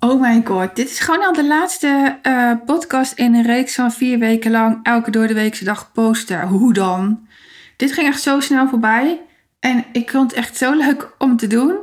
[0.00, 3.92] Oh my god, dit is gewoon al de laatste uh, podcast in een reeks van
[3.92, 6.48] vier weken lang elke door de weekse dag posten.
[6.48, 7.26] Hoe dan?
[7.76, 9.20] Dit ging echt zo snel voorbij
[9.60, 11.76] en ik vond het echt zo leuk om te doen.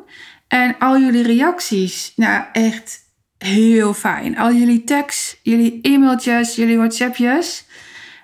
[0.48, 3.00] En al jullie reacties, nou echt
[3.38, 4.38] heel fijn.
[4.38, 7.66] Al jullie tekst, jullie e-mailtjes, jullie WhatsAppjes,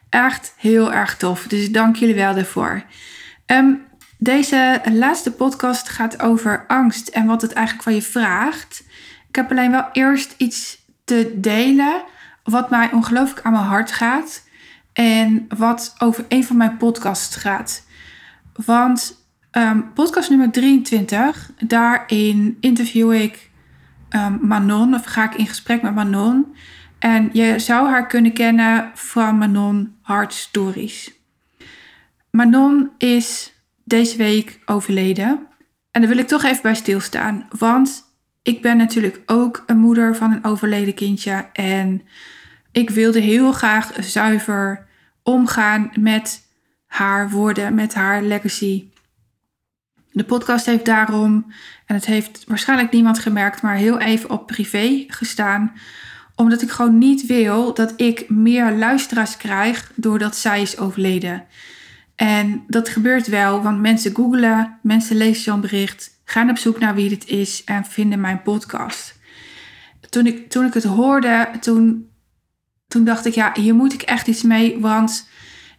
[0.09, 1.47] echt heel erg tof.
[1.47, 2.83] Dus dank jullie wel daarvoor.
[3.45, 3.85] Um,
[4.17, 8.83] deze laatste podcast gaat over angst en wat het eigenlijk van je vraagt.
[9.31, 12.03] Ik heb alleen wel eerst iets te delen
[12.43, 14.47] wat mij ongelooflijk aan mijn hart gaat.
[14.93, 17.85] En wat over een van mijn podcasts gaat.
[18.65, 23.49] Want um, podcast nummer 23, daarin interview ik
[24.09, 26.55] um, Manon, of ga ik in gesprek met Manon.
[26.99, 31.13] En je zou haar kunnen kennen van Manon Heart Stories.
[32.31, 33.53] Manon is
[33.83, 35.47] deze week overleden.
[35.91, 37.47] En daar wil ik toch even bij stilstaan.
[37.57, 38.10] Want
[38.43, 41.45] ik ben natuurlijk ook een moeder van een overleden kindje.
[41.53, 42.01] En
[42.71, 44.87] ik wilde heel graag zuiver
[45.23, 46.47] omgaan met
[46.85, 48.89] haar woorden, met haar legacy.
[50.11, 51.53] De podcast heeft daarom,
[51.85, 55.73] en het heeft waarschijnlijk niemand gemerkt, maar heel even op privé gestaan.
[56.35, 61.45] Omdat ik gewoon niet wil dat ik meer luisteraars krijg doordat zij is overleden.
[62.15, 66.95] En dat gebeurt wel, want mensen googelen, mensen lezen zo'n bericht, gaan op zoek naar
[66.95, 69.19] wie dit is en vinden mijn podcast.
[70.09, 72.09] Toen ik, toen ik het hoorde, toen,
[72.87, 75.29] toen dacht ik, ja, hier moet ik echt iets mee, want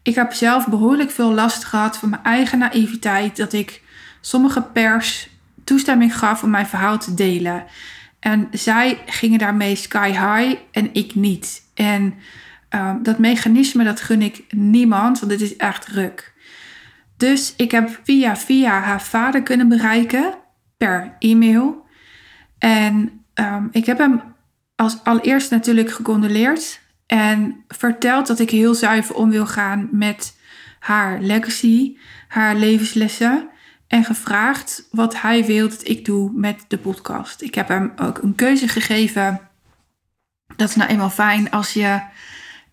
[0.02, 3.82] ik heb zelf behoorlijk veel last gehad van mijn eigen naïviteit, dat ik
[4.20, 5.28] sommige pers
[5.64, 7.64] toestemming gaf om mijn verhaal te delen.
[8.20, 11.62] En zij gingen daarmee sky high en ik niet.
[11.74, 12.14] En
[12.70, 16.32] um, dat mechanisme, dat gun ik niemand, want dit is echt ruk.
[17.16, 20.40] Dus ik heb via via haar vader kunnen bereiken
[20.82, 21.86] per e-mail.
[22.58, 24.22] En um, ik heb hem
[24.76, 30.36] als allereerst natuurlijk gecondoleerd en verteld dat ik heel zuiver om wil gaan met
[30.78, 31.96] haar legacy,
[32.28, 33.48] haar levenslessen.
[33.86, 37.42] En gevraagd wat hij wil dat ik doe met de podcast.
[37.42, 39.40] Ik heb hem ook een keuze gegeven.
[40.56, 42.00] Dat is nou eenmaal fijn als je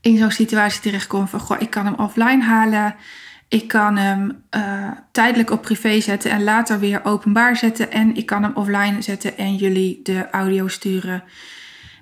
[0.01, 2.95] in zo'n situatie terechtkomt van goh, ik kan hem offline halen.
[3.49, 7.91] Ik kan hem uh, tijdelijk op privé zetten en later weer openbaar zetten.
[7.91, 11.23] En ik kan hem offline zetten en jullie de audio sturen.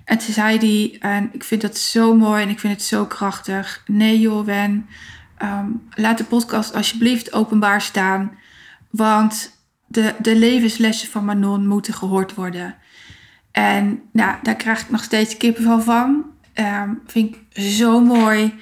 [0.04, 3.06] En toen zei hij, en ik vind dat zo mooi en ik vind het zo
[3.06, 3.82] krachtig.
[3.86, 4.86] Nee joh, Wen,
[5.42, 8.38] um, laat de podcast alsjeblieft openbaar staan.
[8.90, 12.76] Want de, de levenslessen van Manon moeten gehoord worden.
[13.52, 16.24] En nou, daar krijg ik nog steeds kippenvel van.
[16.54, 18.54] Um, vind ik zo mooi.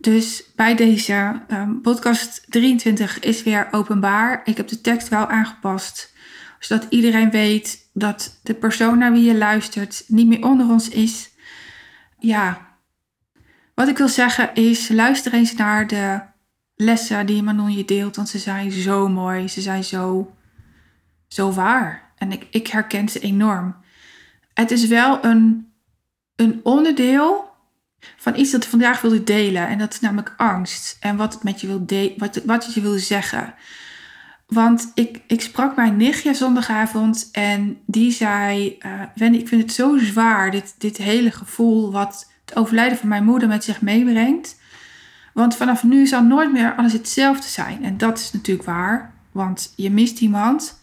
[0.00, 4.40] Dus bij deze um, podcast 23 is weer openbaar.
[4.44, 6.14] Ik heb de tekst wel aangepast,
[6.58, 11.30] zodat iedereen weet dat de persoon naar wie je luistert niet meer onder ons is.
[12.18, 12.68] Ja,
[13.74, 16.20] wat ik wil zeggen is, luister eens naar de
[16.74, 20.34] lessen die Manon je deelt, want ze zijn zo mooi, ze zijn zo,
[21.28, 22.12] zo waar.
[22.16, 23.76] En ik, ik herken ze enorm.
[24.54, 25.72] Het is wel een,
[26.36, 27.49] een onderdeel
[28.16, 29.68] van iets dat ik vandaag wilde delen.
[29.68, 30.96] En dat is namelijk angst.
[31.00, 33.54] En wat het met je wil, wat, wat je wil zeggen.
[34.46, 39.72] Want ik, ik sprak mijn nichtje zondagavond en die zei: uh, Wendy, ik vind het
[39.72, 44.58] zo zwaar, dit, dit hele gevoel wat het overlijden van mijn moeder met zich meebrengt.
[45.34, 47.84] Want vanaf nu zal nooit meer alles hetzelfde zijn.
[47.84, 50.80] En dat is natuurlijk waar, want je mist iemand.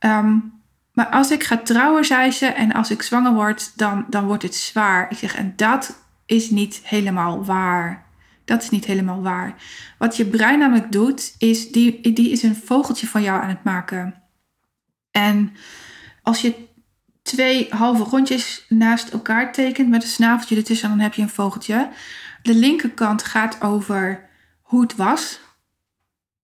[0.00, 0.52] Um,
[0.92, 4.42] maar als ik ga trouwen, zei ze, en als ik zwanger word, dan, dan wordt
[4.42, 5.10] het zwaar.
[5.10, 6.01] Ik zeg, en dat
[6.32, 8.06] is niet helemaal waar.
[8.44, 9.54] Dat is niet helemaal waar.
[9.98, 13.64] Wat je brein namelijk doet, is die, die is een vogeltje van jou aan het
[13.64, 14.22] maken.
[15.10, 15.52] En
[16.22, 16.54] als je
[17.22, 21.88] twee halve rondjes naast elkaar tekent met een snaveltje ertussen, dan heb je een vogeltje.
[22.42, 24.28] De linkerkant gaat over
[24.60, 25.40] hoe het was.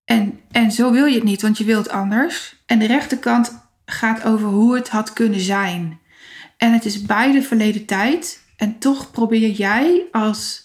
[0.05, 2.63] En, en zo wil je het niet, want je wilt anders.
[2.67, 6.01] En de rechterkant gaat over hoe het had kunnen zijn.
[6.57, 8.47] En het is beide verleden tijd.
[8.59, 10.63] En toch probeer jij als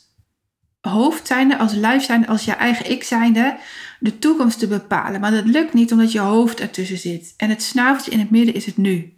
[0.82, 3.58] hoofd zijnde, als lijf zijnde, als je eigen ik zijnde,
[4.00, 5.22] de toekomst te bepalen.
[5.22, 7.34] Maar dat lukt niet omdat je hoofd ertussen zit.
[7.38, 9.18] En het snaveltje in het midden is het nu.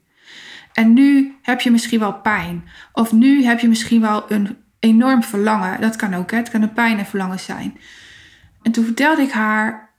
[0.74, 2.63] En nu heb je misschien wel pijn.
[2.94, 5.81] Of nu heb je misschien wel een enorm verlangen.
[5.81, 6.38] Dat kan ook, hè?
[6.38, 7.78] het kan een pijn en verlangen zijn.
[8.62, 9.94] En toen vertelde ik haar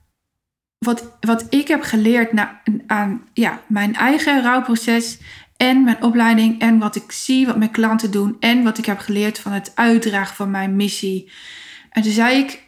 [0.79, 5.19] wat, wat ik heb geleerd na, aan ja, mijn eigen rouwproces
[5.57, 8.99] en mijn opleiding en wat ik zie, wat mijn klanten doen en wat ik heb
[8.99, 11.33] geleerd van het uitdragen van mijn missie.
[11.91, 12.63] En toen zei ik,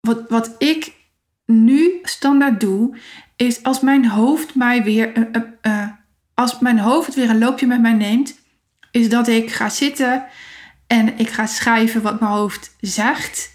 [0.00, 0.92] wat, wat ik
[1.46, 2.96] nu standaard doe,
[3.36, 5.88] is als mijn hoofd mij weer, uh, uh,
[6.34, 8.38] als mijn hoofd weer een loopje met mij neemt,
[8.90, 10.26] is dat ik ga zitten
[10.86, 13.54] en ik ga schrijven wat mijn hoofd zegt.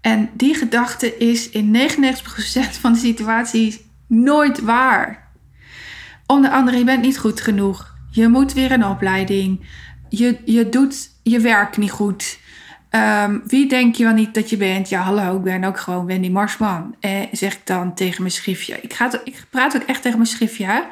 [0.00, 1.80] En die gedachte is in 99%
[2.80, 5.21] van de situaties nooit waar.
[6.32, 7.94] Onder andere, je bent niet goed genoeg.
[8.10, 9.66] Je moet weer een opleiding.
[10.08, 12.38] Je, je doet je werk niet goed.
[12.90, 14.88] Ehm, wie denk je wel niet dat je bent?
[14.88, 16.94] Ja, hallo, ik ben ook gewoon Wendy Marsman.
[17.00, 18.78] Eh, zeg ik dan tegen mijn schriftje.
[18.80, 20.84] Ik, ga, ik praat ook echt tegen mijn schriftje.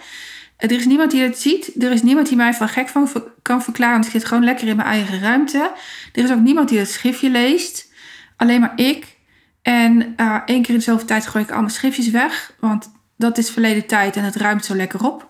[0.56, 1.82] Er is niemand die het ziet.
[1.82, 3.08] Er is niemand die mij van gek van
[3.42, 3.94] kan verklaren.
[3.94, 5.72] Want ik zit gewoon lekker in mijn eigen ruimte.
[6.12, 7.92] Er is ook niemand die het schriftje leest.
[8.36, 9.16] Alleen maar ik.
[9.62, 12.54] En uh, één keer in zoveel tijd gooi ik al mijn schriftjes weg.
[12.58, 15.29] Want dat is verleden tijd en het ruimt zo lekker op.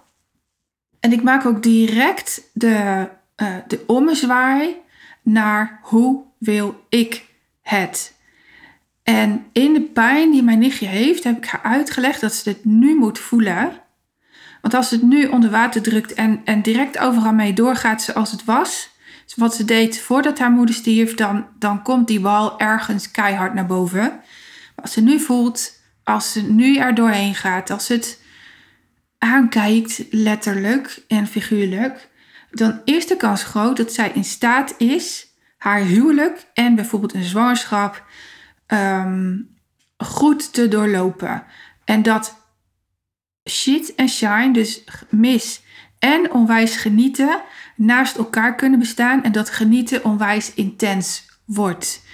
[1.01, 4.77] En ik maak ook direct de, uh, de ommezwaai
[5.23, 7.25] naar hoe wil ik
[7.63, 8.15] het.
[9.03, 12.65] En in de pijn die mijn nichtje heeft, heb ik haar uitgelegd dat ze dit
[12.65, 13.73] nu moet voelen.
[14.61, 18.31] Want als ze het nu onder water drukt en, en direct overal mee doorgaat zoals
[18.31, 18.91] het was,
[19.37, 23.67] wat ze deed voordat haar moeder stierf, dan, dan komt die bal ergens keihard naar
[23.67, 24.01] boven.
[24.01, 25.73] Maar als ze nu voelt,
[26.05, 28.20] als ze nu er doorheen gaat, als het
[29.21, 32.09] aankijkt, letterlijk en figuurlijk,
[32.51, 35.29] dan is de kans groot dat zij in staat is
[35.59, 38.05] haar huwelijk en bijvoorbeeld een zwangerschap
[38.67, 39.37] ehm,
[39.97, 41.45] goed te doorlopen.
[41.85, 42.37] En dat
[43.49, 45.63] shit en shine, dus mis
[45.99, 47.41] en onwijs genieten,
[47.77, 52.05] naast elkaar kunnen bestaan en dat genieten onwijs intens wordt.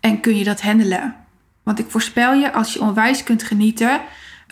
[0.00, 1.16] En kun je dat handelen?
[1.62, 4.00] Want ik voorspel je, als je onwijs kunt genieten,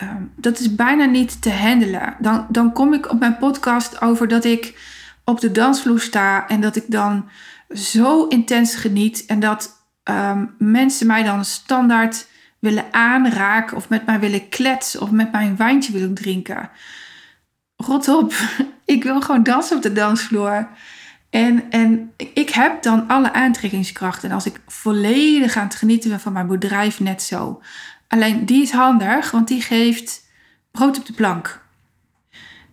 [0.01, 2.15] um, dat is bijna niet te handelen.
[2.19, 4.79] Dan, dan kom ik op mijn podcast over dat ik
[5.23, 7.29] op de dansvloer sta en dat ik dan
[7.69, 12.27] zo intens geniet en dat um, mensen mij dan standaard
[12.59, 16.69] willen aanraken of met mij willen kletsen of met mij een wijntje willen drinken.
[17.75, 18.33] Rot op,
[18.85, 20.67] ik wil gewoon dansen op de dansvloer.
[21.29, 24.29] En, en ik heb dan alle aantrekkingskrachten.
[24.29, 27.61] En als ik volledig aan het genieten ben van mijn bedrijf, net zo.
[28.13, 30.23] Alleen die is handig, want die geeft
[30.71, 31.65] brood op de plank.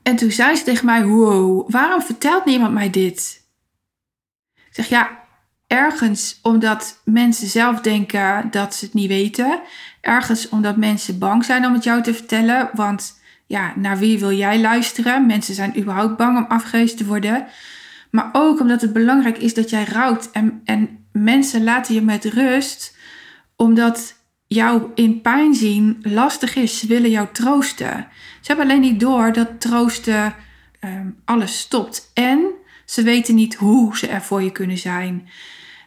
[0.03, 3.45] En toen zei ze tegen mij: Wow, waarom vertelt niemand mij dit?
[4.55, 5.19] Ik zeg ja,
[5.67, 9.61] ergens omdat mensen zelf denken dat ze het niet weten.
[10.01, 12.71] Ergens omdat mensen bang zijn om het jou te vertellen.
[12.73, 15.27] Want ja, naar wie wil jij luisteren?
[15.27, 17.47] Mensen zijn überhaupt bang om afgewezen te worden.
[18.11, 20.31] Maar ook omdat het belangrijk is dat jij rouwt.
[20.31, 22.97] En, en mensen laten je met rust,
[23.57, 24.19] omdat
[24.55, 26.79] jou in pijn zien lastig is.
[26.79, 28.07] Ze willen jou troosten.
[28.41, 30.35] Ze hebben alleen niet door dat troosten
[30.81, 32.11] um, alles stopt.
[32.15, 32.51] En
[32.85, 35.29] ze weten niet hoe ze er voor je kunnen zijn.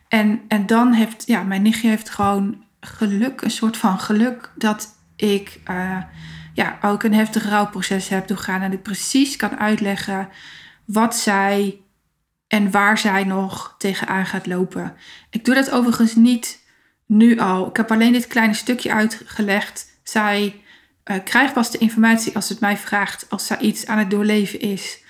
[0.07, 4.87] En, en dan heeft, ja, mijn nichtje heeft gewoon geluk, een soort van geluk, dat
[5.15, 6.01] ik uh,
[6.53, 8.61] ja, ook een heftig rouwproces heb doorgaan.
[8.61, 10.29] En ik precies kan uitleggen
[10.85, 11.81] wat zij
[12.47, 14.95] en waar zij nog tegenaan gaat lopen.
[15.29, 16.62] Ik doe dat overigens niet
[17.17, 17.67] nu al.
[17.67, 19.85] Ik heb alleen dit kleine stukje uitgelegd.
[20.03, 20.61] Zij
[21.05, 24.59] uh, krijgt pas de informatie als het mij vraagt, als zij iets aan het doorleven
[24.59, 25.03] is.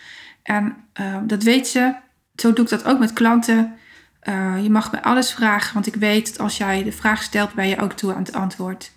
[0.44, 1.94] En uh, dat weet ze.
[2.36, 3.78] Zo doe ik dat ook met klanten.
[4.24, 7.54] Uh, je mag me alles vragen, want ik weet dat als jij de vraag stelt,
[7.54, 8.92] ben je ook toe aan het antwoord.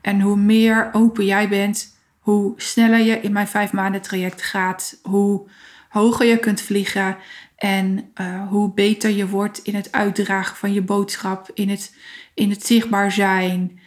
[0.00, 4.98] En hoe meer open jij bent, hoe sneller je in mijn vijf maanden traject gaat,
[5.02, 5.48] hoe
[5.88, 7.16] hoger je kunt vliegen
[7.56, 8.12] en
[8.48, 11.94] hoe beter je wordt in het uitdragen van je boodschap, in het,
[12.34, 13.80] in het zichtbaar zijn,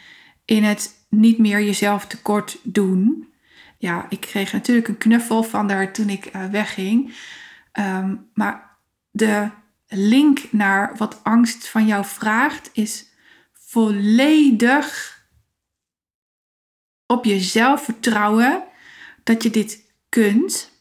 [0.46, 3.34] in het niet meer jezelf tekort doen.
[3.78, 7.16] Ja, ik kreeg natuurlijk een knuffel van daar toen ik uh, wegging.
[7.74, 8.78] Um, maar
[9.12, 9.50] de
[9.88, 13.06] link naar wat angst van jou vraagt is
[13.54, 15.16] volledig
[17.06, 18.64] op jezelf vertrouwen
[19.24, 20.72] dat je dit kunt.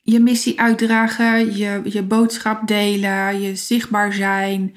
[0.00, 4.76] Je missie uitdragen, je, je boodschap delen, je zichtbaar zijn,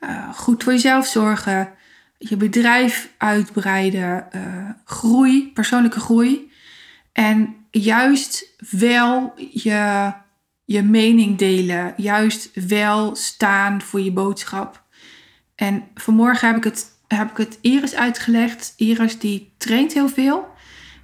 [0.00, 1.72] uh, goed voor jezelf zorgen,
[2.18, 6.52] je bedrijf uitbreiden, uh, groei, persoonlijke groei.
[7.12, 10.12] En juist wel je,
[10.64, 14.84] je mening delen, juist wel staan voor je boodschap.
[15.54, 18.72] En vanmorgen heb ik het heb ik het Iris uitgelegd.
[18.76, 20.48] Iris die traint heel veel.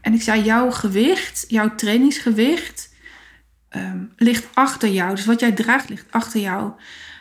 [0.01, 2.95] En ik zei, jouw gewicht, jouw trainingsgewicht
[3.71, 5.15] um, ligt achter jou.
[5.15, 6.73] Dus wat jij draagt ligt achter jou.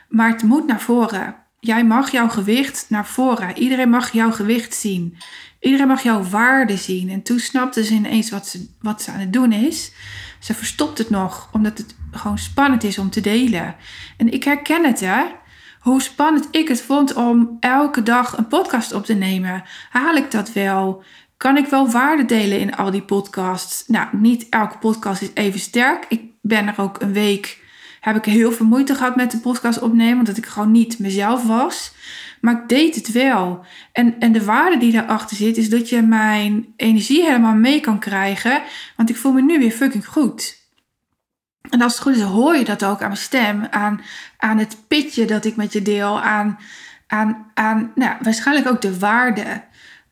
[0.09, 1.35] Maar het moet naar voren.
[1.63, 3.57] Jij mag jouw gewicht naar voren.
[3.57, 5.17] Iedereen mag jouw gewicht zien.
[5.59, 7.09] Iedereen mag jouw waarde zien.
[7.09, 9.91] En toen snapte ze ineens wat ze, wat ze aan het doen is.
[10.39, 13.75] Ze verstopt het nog, omdat het gewoon spannend is om te delen.
[14.17, 15.23] En ik herken het, hè
[15.81, 19.63] hoe spannend ik het vond om elke dag een podcast op te nemen.
[19.89, 21.03] Haal ik dat wel?
[21.37, 23.83] Kan ik wel waarde delen in al die podcasts?
[23.87, 26.05] Nou, niet elke podcast is even sterk.
[26.09, 27.60] Ik ben er ook een week
[28.01, 31.47] heb ik heel veel moeite gehad met de podcast opnemen, omdat ik gewoon niet mezelf
[31.47, 31.93] was.
[32.41, 33.65] Maar ik deed het wel.
[33.91, 37.99] En, en de waarde die daarachter zit, is dat je mijn energie helemaal mee kan
[37.99, 38.61] krijgen.
[38.95, 40.59] Want ik voel me nu weer fucking goed.
[41.69, 44.01] En als het goed is, hoor je dat ook aan mijn stem, aan,
[44.37, 46.59] aan het pitje dat ik met je deel, aan,
[47.07, 49.63] aan, aan nou, waarschijnlijk ook de waarde.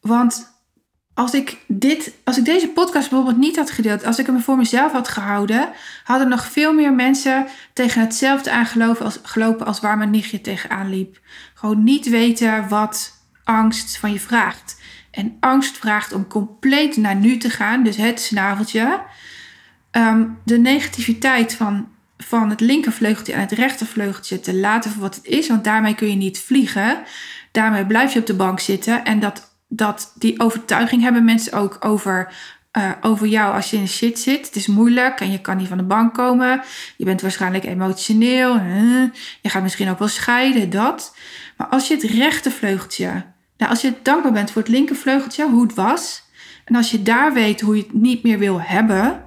[0.01, 0.58] Want
[1.19, 4.57] als ik, dit, als ik deze podcast bijvoorbeeld niet had gedeeld, als ik hem voor
[4.57, 5.69] mezelf had gehouden,
[6.03, 10.89] hadden nog veel meer mensen tegen hetzelfde aangelopen als, gelopen als waar mijn nichtje tegenaan
[10.89, 11.19] liep.
[11.53, 14.81] Gewoon niet weten wat angst van je vraagt.
[15.11, 19.01] En angst vraagt om compleet naar nu te gaan, dus het snaveltje.
[19.91, 25.25] Ehm, de negativiteit van, van het linkervleugeltje en het rechtervleugeltje te laten voor wat het
[25.25, 26.97] is, want daarmee kun je niet vliegen.
[27.51, 31.77] Daarmee blijf je op de bank zitten en dat dat die overtuiging hebben mensen ook
[31.79, 32.33] over,
[32.77, 34.45] uh, over jou als je in de shit zit.
[34.45, 36.61] Het is moeilijk en je kan niet van de bank komen.
[36.97, 38.53] Je bent waarschijnlijk emotioneel.
[39.41, 41.15] je gaat misschien ook wel scheiden, dat.
[41.57, 43.23] Maar als je het rechtervleugeltje,
[43.57, 46.27] nou als je dankbaar bent voor het linkervleugeltje, hoe het was.
[46.65, 49.23] En als je daar weet hoe je het niet meer wil hebben,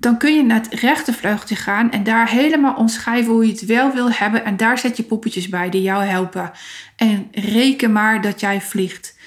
[0.00, 3.92] dan kun je naar het rechtervleugeltje gaan en daar helemaal omschrijven hoe je het wel
[3.92, 4.44] wil hebben.
[4.44, 6.50] En daar zet je poppetjes bij die jou helpen.
[6.96, 9.17] En reken maar dat jij vliegt.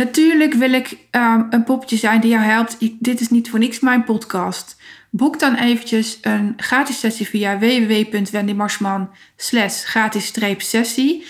[0.00, 2.76] Natuurlijk wil ik um, een poppetje zijn die jou helpt.
[2.98, 4.76] dit is niet voor niks mijn podcast.
[5.10, 9.10] Boek dan eventjes een gratis sessie via www.wendymarsman
[9.84, 11.26] gratis sessie.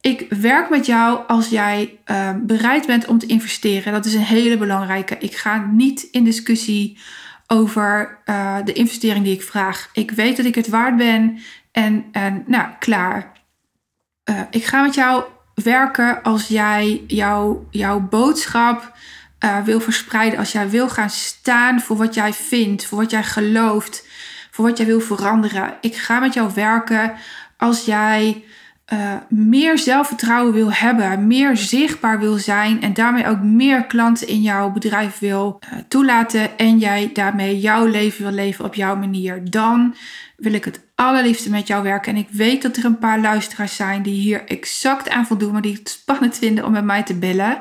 [0.00, 3.92] Ik werk met jou als jij uh, bereid bent om te investeren.
[3.92, 5.16] Dat is een hele belangrijke.
[5.18, 6.98] Ik ga niet in discussie
[7.46, 9.90] over uh, de investering die ik vraag.
[9.92, 11.38] Ik weet dat ik het waard ben
[11.72, 13.32] en, en nou, klaar.
[14.24, 18.92] Uh, ik ga met jou werken als jij jouw, jouw boodschap
[19.44, 20.38] uh, wil verspreiden.
[20.38, 24.06] Als jij wil gaan staan voor wat jij vindt, voor wat jij gelooft,
[24.50, 25.74] voor wat jij wil veranderen.
[25.80, 27.12] Ik ga met jou werken
[27.56, 28.44] als jij
[28.92, 34.40] uh, meer zelfvertrouwen wil hebben, meer zichtbaar wil zijn en daarmee ook meer klanten in
[34.40, 39.50] jouw bedrijf wil uh, toelaten en jij daarmee jouw leven wil leven op jouw manier,
[39.50, 39.94] dan
[40.36, 42.12] wil ik het allerliefste met jou werken.
[42.12, 45.62] En ik weet dat er een paar luisteraars zijn die hier exact aan voldoen, maar
[45.62, 47.58] die het spannend vinden om met mij te bellen.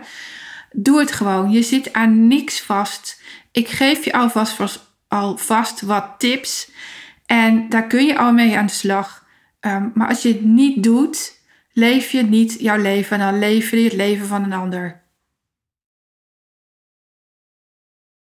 [0.71, 1.51] Doe het gewoon.
[1.51, 3.21] Je zit aan niks vast.
[3.51, 6.71] Ik geef je alvast, alvast wat tips
[7.25, 9.27] en daar kun je al mee aan de slag.
[9.61, 11.39] Um, maar als je het niet doet,
[11.73, 14.98] leef je niet jouw leven en dan leef je het leven van een ander.